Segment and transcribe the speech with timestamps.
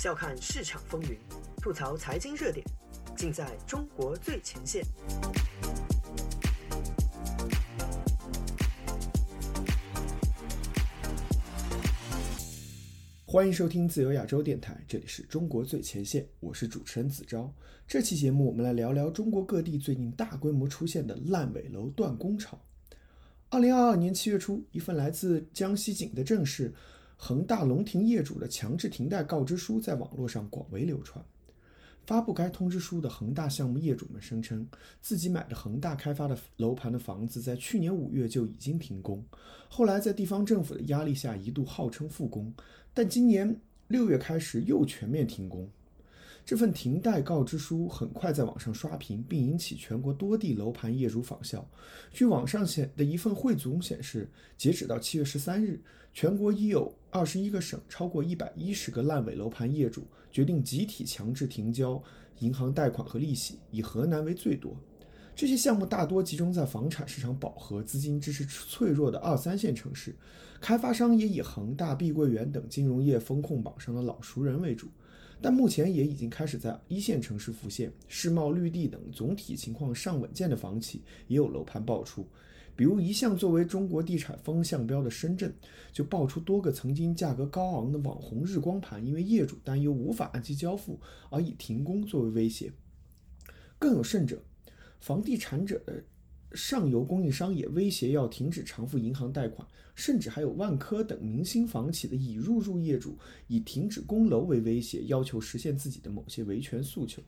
[0.00, 1.18] 笑看市场风云，
[1.60, 2.66] 吐槽财经热点，
[3.14, 4.82] 尽在中国最前线。
[13.26, 17.52] 欢迎收听自由亚洲电台，这里是中国最前线，我是主持人子昭。
[17.86, 22.58] 这期节目我们来聊聊中国各地最近大规模出现的烂尾楼断供潮。
[23.50, 26.72] 二零二二年七月初，一份来自江西景德镇市
[27.22, 31.22] 恒大龙庭业主的强制停贷告知书在网络上广为流传。
[32.06, 34.66] 发布该通知书的恒大项目业主们声称，
[35.02, 39.22] 自己买的恒大开发的楼盘的房子在去年五月就已经停工，
[39.68, 42.50] 后来在地方政府的压力下一度号称复工，
[42.94, 43.54] 但今年
[43.88, 45.68] 六月开始又全面停工。
[46.50, 51.64] 这份停贷告知书很快在网上刷屏，并引起全国多地楼盘业主仿效。
[52.12, 55.80] 据网上显的一份汇总显示，截止到七月十三日，
[56.12, 62.02] 全国已有二十一个省超过一百一十个烂尾楼盘业主决定集体强制停交
[62.40, 64.76] 银行贷款和利息，以河南为最多。
[65.36, 70.16] 这些项目大多集中在房产市场饱和、资金支持脆弱的二三线城市，
[70.60, 74.88] 开发商也以恒大、碧桂园等金融业风控榜上的老熟人为主。
[75.42, 82.28] 但目前也已经开始在一线城市浮现，世贸绿地等总体情况尚稳健的房企也有楼盘爆出。
[82.76, 85.52] 比如一向作为中国地产风向标的深圳，
[85.92, 91.00] 就爆出多个曾经价格高昂的网红日光盘，因为业主担忧无法按期交付
[91.30, 92.70] 而以停工作为威胁。
[93.78, 94.42] 更有甚者，
[95.00, 96.04] 房地产者的
[96.52, 107.22] 上游供应商也威胁要停止偿付银行贷款，甚至还有万科等明星房企的已入住业主以停止供楼为威胁，要求实现自己的某些维权诉求。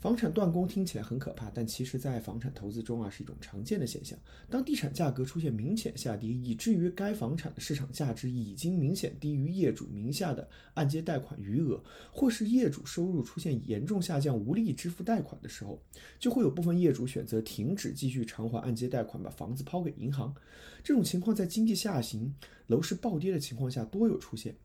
[0.00, 4.18] 房产断供听起来很可怕，但其实，在房产投资中啊，是一种常见的现象。
[4.48, 15.78] 当地产价格出现明显下跌，以至于该房产的市场价值已经明显低于业主名下的按揭贷款余额，或是业主收入出现严重下降，无力支付贷款的时候，
[16.18, 20.34] 就会有部分业主选择停止继续偿还按揭贷款，把房子抛给银行。
[20.82, 22.34] 这种情况在经济下行、
[22.68, 24.56] 楼市暴跌的情况下多有出现。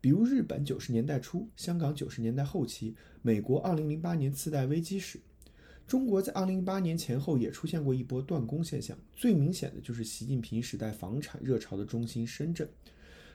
[0.00, 5.20] 比如日本九十年代初，香港九十年代后期，美国二零零八年次贷危机时，
[5.86, 8.96] 中国在二零零八年前后也出现过一波断供现象。
[9.12, 12.66] 最明显的就是习近平时代房产热潮的中心深圳，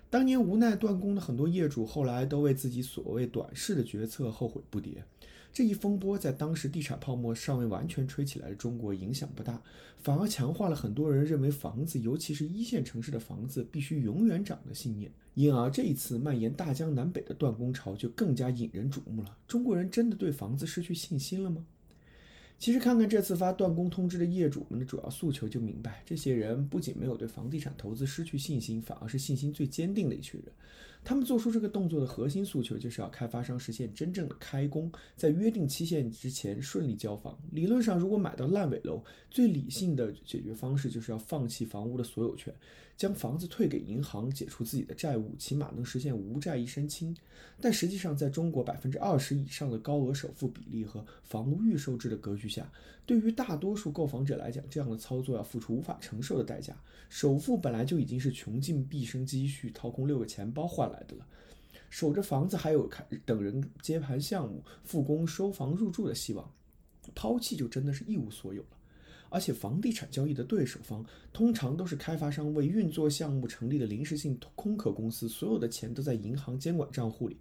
[0.10, 4.98] 当年无奈断供的很多业主，后来都为自己所谓短视的决策后悔不迭。
[5.56, 9.62] 这一风波在当时地产泡沫尚未完全吹起来的中国影响不大，
[10.00, 15.10] 反而强化了很多人认为房子，尤其是一线城市的房子必须永远涨的信念。
[15.34, 19.38] 因而这一次蔓延大江南北的断供潮就更加引人瞩目了。
[19.48, 21.66] 中国人真的对房子失去信心了吗？
[22.60, 30.52] 其实看看这次发断供通知的业主们的主要诉求，就明白这些人不仅没有对房地产投资失去信心，反而是信心最坚定的一群人。
[31.06, 37.38] 他们做出这个动作的核心诉求，就是要开发商实现真正的开工，在约定期限之前顺利交房。
[37.52, 42.52] 理论上，如果买到烂尾楼，最理性的解决方式就是要放弃房屋的所有权，
[42.98, 47.16] 将房子退给银行，解除自己的债务，起码能实现无债一身轻。
[47.62, 52.68] 但实际上，在中国百分之二十以上的高额首付比例和房屋预售制的格局下，
[53.06, 56.76] 对于大多数购房者来讲，这样的操作要付出无法承受的代价。
[57.08, 61.28] 首付本来就已经是穷尽毕生积蓄、掏空六个钱包换来来的了，
[61.90, 66.50] 守着房子还有看等人接盘项目复工收房入住的希望，
[67.14, 68.70] 抛弃就真的是一无所有了。
[69.30, 77.38] 而且，房地产交易的对手方通常都是开发商为运作项目成立的临时性空壳公司，所有的钱都在银行监管账户里。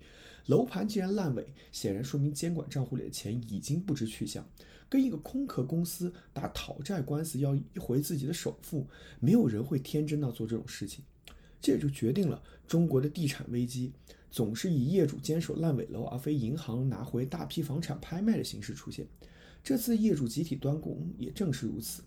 [0.46, 4.44] 楼盘既然烂尾，显然说明监管账户里的钱已经不知去向。
[4.88, 8.86] 跟一个空壳公司打讨债官司要回自己的首付，
[9.20, 11.04] 没有人会天真到做这种事情。
[11.64, 13.90] 这也就决定了中国的地产危机
[14.30, 19.06] 总是以业主坚守烂尾楼，而非银行拿回大批房产拍卖的形式出现。
[19.62, 22.02] 这次业主集体端供也正是如此。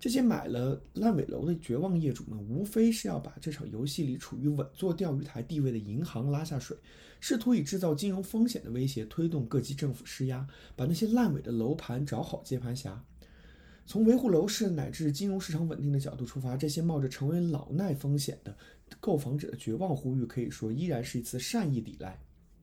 [0.00, 6.76] 这些买了烂尾楼的绝望业主们，无非是要把这场游戏里处于稳坐钓鱼台地位的银行拉下水，
[7.20, 10.44] 试图以制造金融风险的威胁推动各级政府施压，
[10.74, 13.04] 把那些烂尾的楼盘找好接盘侠。
[13.86, 18.56] 从维护楼市乃至金融市场稳定的角度出发，这些冒着成为老赖风险的
[18.98, 22.18] 购房者的绝望呼吁，可以说依然是一次善意抵赖。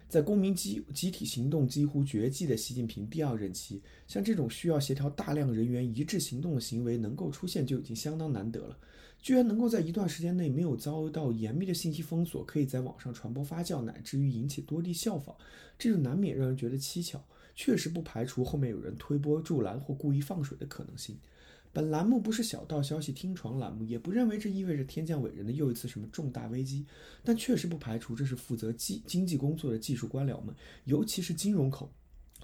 [0.10, 8.78] 在公民集集体行动几乎绝迹的习近平第二任期，像这种需要协调大量人员一致行动的行为能够出现就已经相当难得了。
[9.22, 15.34] 居然能够在一段时间内没有遭到严密的信息封锁，可以在网上传播发酵，乃至于引起多地效仿，
[15.80, 17.24] 这就难免让人觉得蹊跷。
[17.56, 21.18] 确实不排除后面有人推波助澜或故意放水的可能性。
[21.72, 26.86] 本栏目不是小道消息听床栏目，也不认为这意味着天降伟人的又一次什么重大危机，
[27.24, 31.92] 但确实不排除这是负责技经济工作的技术官僚们，尤其是金融口，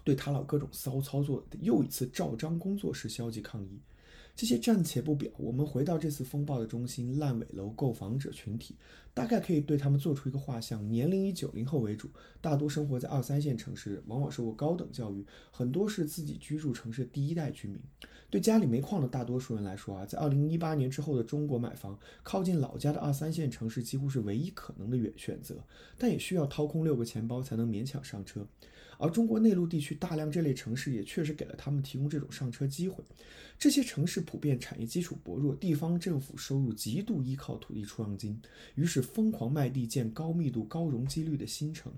[0.04, 3.80] 对他老各种骚操作的又一次照章工作时消极抗议。
[4.40, 8.74] 这些暂且不表，我们回到这次风暴的中心——烂尾楼购房者群体，
[9.14, 12.10] 大概可以对他们做出一个画像：年龄以九零后为主，
[12.40, 17.78] 大多生活在二三线城市，往往受过高等教育，很多是自己居住城市的第一代居民。
[18.30, 25.62] 对家里煤矿的大多数人来说啊，在二零一八年之后的中国买房，靠近老家的二三线城市几乎是唯一可能的选选择，
[25.98, 28.48] 但也需要掏空六个钱包才能勉强上车。
[29.00, 33.02] 而中国内陆地区大量这类城市也确实给了他们提供这种上车机会。
[33.58, 38.40] 这些城市普遍产业基础薄弱，地方政府收入极度依靠土地出让金，
[38.76, 41.92] 于是疯狂卖地建高密度、高容积率的新城。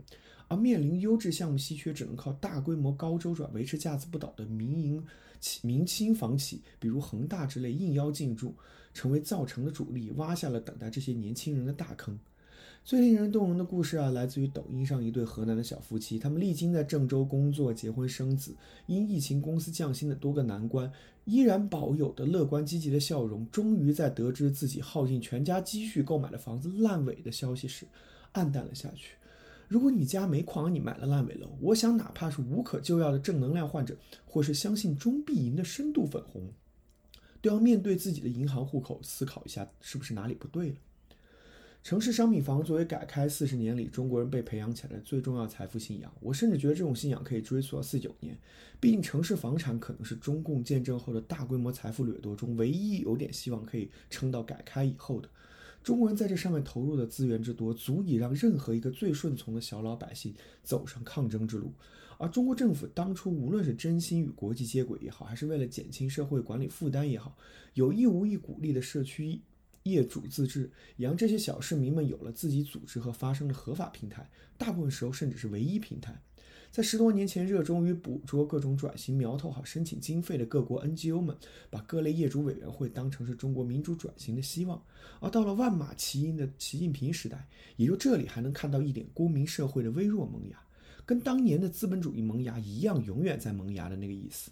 [0.48, 5.04] 而面临优质项目稀缺，只能靠大规模高周转维持架子不倒的民营
[5.40, 8.54] 企、民轻房企，比如恒大之类，应邀进驻，
[8.94, 12.20] 成为造成的主力，挖下了等待这些年轻人的大坑。
[12.84, 16.18] 最令人动容的故事啊，来自于抖音上一对河南的小夫妻。
[16.18, 18.56] 他们历经在郑州工作、结婚、生子，
[18.88, 20.92] 因疫情公司降薪的多个难关，
[21.26, 23.48] 依然保有的乐观积极的笑容。
[23.52, 27.86] 终于在得知自己耗尽全家积蓄购买的房子烂尾的消息时，
[28.34, 29.16] 黯淡了下去。
[29.68, 33.96] 如果你家没矿，你买了烂尾楼，我想哪怕是无可救药的正能量患者，
[34.26, 36.52] 或是相信中必赢的深度粉红，
[37.42, 40.76] 都要面对自己的银行户口，思考一下是不是哪里不对了。
[41.84, 48.38] 城市商品房作为改开四十年里中国人被培养起来的最重要财富信仰，我甚至觉得这种信仰可以追溯到四九年。
[48.80, 55.28] 毕竟城市房产可能是中共建政后的大规模财富掠夺中唯一有点希望可以撑到改开以后的。
[55.84, 61.74] 中国人在这上面投入的资源之多，足以让任何一个最顺从的小老百姓走上抗争之路。
[62.20, 67.36] 而中国政府当初无论是真心与国际接轨也好，还是为了减轻社会管理负担也好，
[67.74, 69.42] 有意无意鼓励的社区。
[69.84, 76.22] 业主自治也让这些小市民们有了自己组织和发声的合法平台，大部分时候甚至是唯一平台。
[76.72, 81.36] 在十多年前热衷于捕捉各种转型苗头好申请经费的各国 NGO 们，
[81.70, 84.82] 把各类业主委员会当成是中国民主转型的希望。
[85.20, 87.46] 而到了万马齐喑的习近平时代，
[87.76, 90.58] 也就这里还能看到一点公民社会的微弱萌芽，
[91.06, 94.50] 跟当年的资本主义萌芽一样，永远在萌芽的那个意思。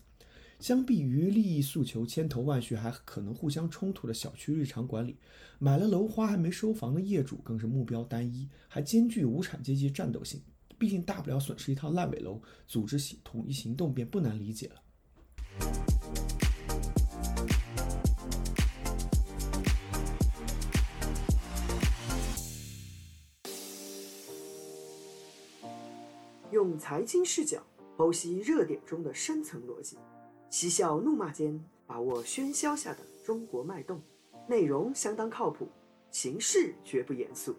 [0.59, 5.15] 相比于利益诉求千头万绪，还可能互相冲突的小区日常管理，
[5.57, 10.41] 买了楼花还没收房的业主更是目标单一，还兼具无产阶级战斗性。
[10.77, 14.75] 毕竟大不了损失一套烂尾楼，组织行统一行动便不难理解了。
[26.51, 27.65] 用财经视角
[27.97, 29.97] 剖析热点中的深层逻辑。
[30.49, 34.01] 嬉笑怒骂间，把握喧嚣下的中国脉动。
[34.47, 35.67] 内容相当靠谱，
[36.09, 37.55] 形式绝不严肃。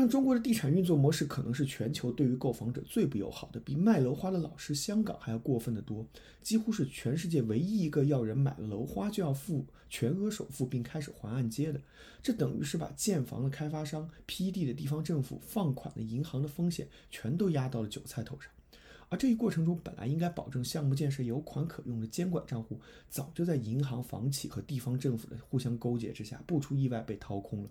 [0.00, 6.06] 但中国的地产运作模式可能是全球对于购房者最不友好的，比卖楼花的老师香港还要过分的多，
[6.40, 11.78] 几乎是全世界唯一一个要人买了楼花就要付全额首付并开始还按揭的。
[12.22, 18.50] 这等于是把建房的开发商、批地的地方政府、放款的银行的风险全都压到了韭菜头上。
[19.10, 27.70] 而这一过程中，本来应该保证项目建设有款可用的监管账户，早就在银行、房企和地方政府的互相勾结之下，不出意外被掏空了。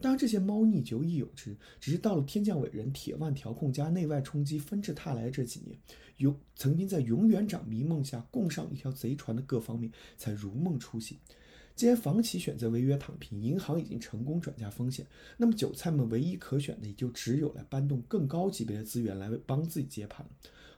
[0.00, 5.78] 当然，这些猫腻久已有之，只是到了天降伟人、铁腕调控加内外冲击纷至沓来的这几年，
[6.16, 11.18] 永曾经在永远长迷梦下共上一条贼船的各方面才如梦初醒。
[11.74, 20.26] 既然房企选择违约躺平，银行已经成功转嫁风险，那么韭菜们唯一可选的也就只有来搬动更高级别的资源来帮自己接盘。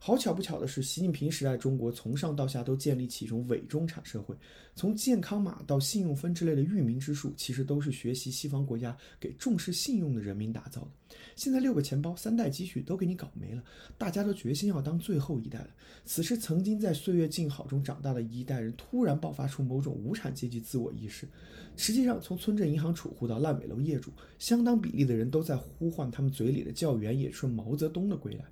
[0.03, 4.35] 好巧不巧的是，习近平时代中国从上到下都建立起一种伪中产社会，
[4.75, 10.89] 从健康码到信用分之类的育民之术，其实都是学习西方国家给重视信用的人民打造的。
[11.37, 13.63] 现在六个钱包、三代积蓄都给你搞没了，
[13.99, 15.69] 大家都决心要当最后一代了。
[16.07, 21.29] 此时，曾经在岁月静好中长大的一代人，突然爆发出某种无产阶级自我意识。
[21.77, 28.47] 实际上，从村镇银行储户到烂尾楼业主，相当比例的人都在呼唤他们嘴里的教员也是毛泽东的归来。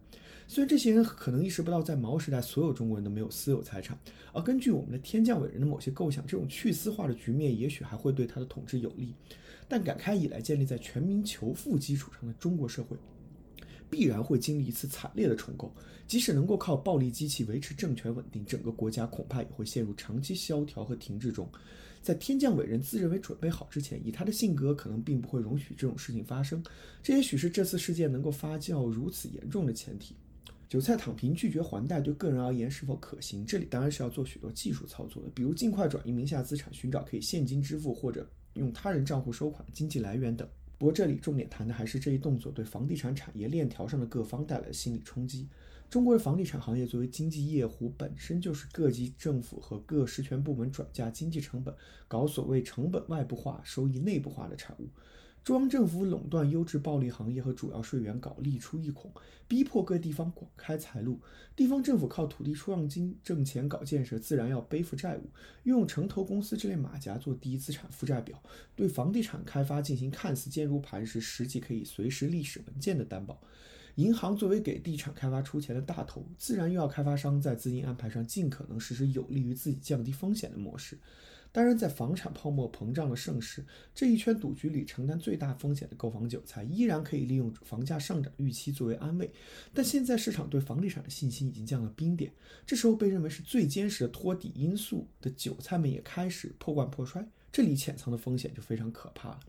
[0.50, 3.97] 虽然这些人可能意识不到，在毛时代所有中国人都没有私有财产，
[4.33, 9.14] 而根据我们的天降伟人的某些构想，这种去私化的局面也许还会对他的统治有利。
[9.69, 12.97] 但改开以来建立在全民求富基础上的中国社会，
[13.90, 15.71] 必然会经历一次惨烈的重构。
[16.07, 21.47] 即使能够靠暴力机器维持政权稳定，整个国家恐怕也会陷入长期萧条和停滞中。
[22.00, 26.64] 在天降伟人自认为准备好之前，以他的性格，可能并不会容许这种事情发生。
[27.02, 30.17] 这也许是这次事件能够发酵如此严重的前提。
[30.69, 33.47] 韭菜躺平拒绝还贷，对个人而言是否可行？
[33.47, 40.47] 这里当然是要做许多技术操作的，比如尽快转移名下资产，寻找可以现金支付或者用他人账户收款的经济来源等。
[40.77, 45.49] 不过这里重点谈的还是这一动作对房地产产业链条上的各方带来的心理冲击。
[45.89, 51.75] 中国的房地产行业作为经济业弧，本身就是各级政府和各实权部门转嫁经济成本，
[52.07, 54.91] 搞所谓成本外部化、收益内部化的产物。
[55.45, 59.11] 中央政府垄断优质暴利行业和主要税源，搞利出一孔，
[59.47, 61.18] 逼迫各地方广开财路。
[61.57, 65.30] 地方政府靠土地出让金挣钱搞建设，自然要背负债务，
[65.62, 68.42] 用城投公司这类马甲做第一资产负债表，
[68.76, 73.40] 对房地产开发进行看似坚如磐石，实际可以随时历史文件的担保。
[73.95, 80.97] 银行作为给地产开发出钱的大头，自然又要开发商在资金安排上尽可能实施有利于自己降低风险的模式。
[81.50, 83.64] 当然，在房产泡沫膨胀的盛世，
[83.95, 89.31] 这一圈赌局里承担最大风险的购房韭菜，依然可以利用房价上涨预期作为安慰。
[89.73, 92.33] 但现在市场对房地产的信心已经降了冰点，
[92.67, 99.40] 这时候被认为是最坚实的托底因素的韭菜们也开始破罐破摔，这里潜藏的风险就非常可怕了。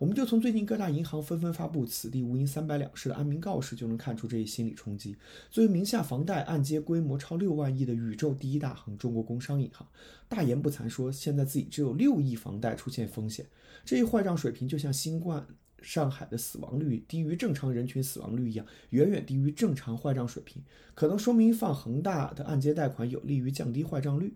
[0.00, 5.14] 我们就从最近各大银行纷纷发布“此地无银三百两”式的安民告示，就能看出这一心理冲击。
[5.50, 9.86] 作为名下房贷按揭规模超六万亿的宇宙第一大行中国工商银行，
[10.26, 13.44] 大言不惭说现在自己只有六亿房贷出现风险，
[13.84, 15.46] 这一坏账水平就像新冠
[15.82, 20.62] 上海的死亡率低于正常人群死亡率一样，远远低于正常坏账水平，
[20.94, 24.34] 可能说明放恒大的按揭贷款有利于降低坏账率。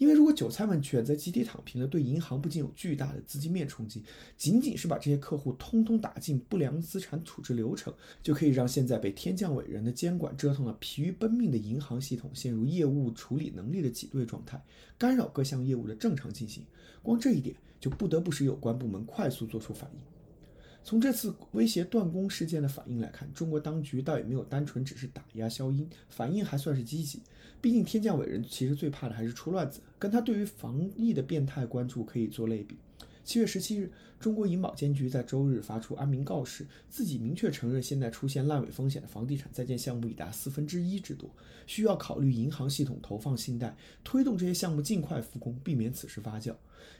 [0.00, 4.02] 因为如果韭菜们选择集体躺平了，对银行不仅有巨大的资金面冲击，
[4.34, 7.92] 仅仅是把这些客户通通打进不良资产处置流程，
[8.22, 14.64] 就可以让现在被天降伟人的监管折腾了疲于奔命的银行系统陷入业务处理能力的挤兑状态，
[14.96, 16.64] 干扰各项业务的正常进行。
[17.02, 20.00] 光这一点就不得不使有关部门快速做出反应。
[20.82, 27.20] 从这次威胁断供事件的反应来看，中国当局倒也没有单纯只是打压消音，反应还算是积极。
[27.60, 32.76] 毕竟天降伟人其实最怕的还是出乱子，跟他对于防疫的变态关注可以做类比。
[33.30, 41.30] 七月十七日，中国银保监局在周日发出安民告示，自己明确承认现在出现烂尾风险的房地产在建项目已达四分之一之多，
[41.64, 46.52] 需要考虑银行系统投放信贷，推动这些项目尽快复工，避免此事发酵。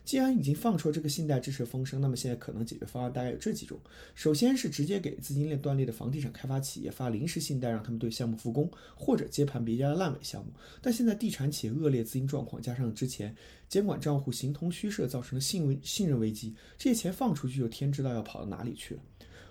[0.04, 3.78] 既然已经放出了这个信贷支持风声，那么现在可能解决方案大概有这几种：
[4.14, 10.52] 首先是直接给资金链断裂的房地产开发企业发临时信贷，让他们对项目复工，或者接盘别家的烂尾项目。
[10.80, 13.34] 但现在地产企业恶劣资金状况，加上之前
[13.68, 19.00] 监管账户形同虚设造成的信危信任危机，这些钱放出去就天知道要跑到哪里去了。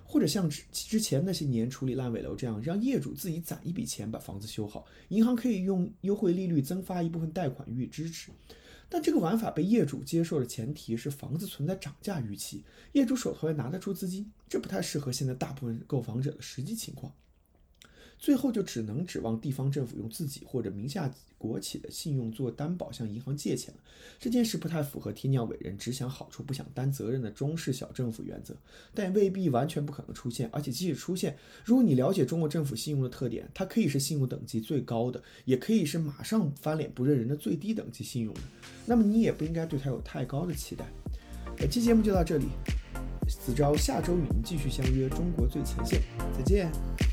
[0.06, 8.32] 或者像之之前那些年处理烂尾楼这样，让业主自己攒一笔钱把房子修好，银行可以用优惠利率增发一部分贷款予以支持。
[8.90, 17.14] 但这个玩法被业主接受的前提是房子存在涨价预期，业主手头也拿得出资金，这不太适合现在大部分购房者的实际情况。
[18.20, 23.80] 最后就只能指望地方政府用自己或者名下国企的信用做担保，向银行借钱了。
[24.20, 28.54] 这件事不太符合天降伟人只想好处不想担责任的中式小政府原则，
[28.94, 30.50] 但未必完全不可能出现。
[30.52, 38.42] 而且即使出现，如果你了解中国政府信用的特点，它可以是信用等级最高的，也可以是马上翻脸不认人的最低等级信用的，
[38.86, 40.86] 那么你也不应该对它有太高的期待。
[41.56, 42.48] 本期节目就到这里，
[43.28, 46.02] 子昭下周与您继续相约中国最前线，
[46.38, 47.09] 再见。